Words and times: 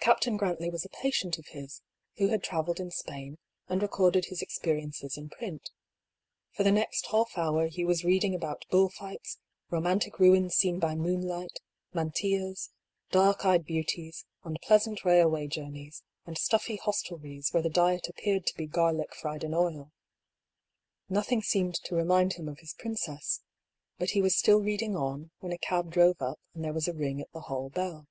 Captain 0.00 0.36
Grantley 0.36 0.68
was 0.68 0.84
a 0.84 0.88
patient 0.88 1.38
of 1.38 1.46
his, 1.52 1.80
who 2.16 2.26
had 2.26 2.42
travelled 2.42 2.80
in 2.80 2.90
Spain, 2.90 3.38
and 3.68 3.80
recorded 3.80 4.24
his 4.24 4.42
experiences 4.42 5.16
in 5.16 5.28
print. 5.30 5.70
For 6.56 6.64
the 6.64 6.72
next 6.72 7.06
half 7.12 7.38
hour 7.38 7.68
Hugh 7.68 7.86
was 7.86 8.02
reading 8.04 8.34
about 8.34 8.64
bullfights, 8.68 9.38
romantic 9.70 10.18
ruins 10.18 10.56
seen 10.56 10.80
by 10.80 10.96
moonlight, 10.96 11.60
mantillas, 11.94 12.72
dark 13.12 13.44
eyed 13.44 13.64
beauties, 13.64 14.24
unpleasant 14.42 15.04
railway 15.04 15.46
journeys, 15.46 16.02
and 16.26 16.36
stuffy 16.36 16.74
hostelries 16.74 17.50
where 17.52 17.62
the 17.62 17.70
diet 17.70 18.08
appeared 18.08 18.44
to 18.46 18.56
be 18.56 18.66
garlic 18.66 19.14
fried 19.14 19.44
in 19.44 19.54
oil. 19.54 19.92
Nothing 21.08 21.42
seemed 21.42 21.76
to 21.84 21.94
remind 21.94 22.32
him 22.32 22.48
of 22.48 22.58
his 22.58 22.74
princess; 22.74 23.42
but 23.98 24.10
he 24.10 24.20
was 24.20 24.34
still 24.36 24.58
reading 24.58 24.96
on, 24.96 25.30
when 25.38 25.52
a 25.52 25.58
cab 25.58 25.92
drove 25.92 26.20
up, 26.20 26.40
and 26.56 26.64
there 26.64 26.72
was 26.74 26.88
a 26.88 26.92
ring 26.92 27.20
at 27.20 27.30
the 27.32 27.42
hall 27.42 27.70
bell. 27.70 28.08